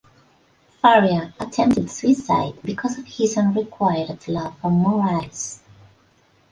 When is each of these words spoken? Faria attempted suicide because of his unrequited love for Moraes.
Faria 0.81 1.31
attempted 1.39 1.91
suicide 1.91 2.57
because 2.63 2.97
of 2.97 3.05
his 3.05 3.37
unrequited 3.37 4.27
love 4.29 4.57
for 4.59 4.71
Moraes. 4.71 5.59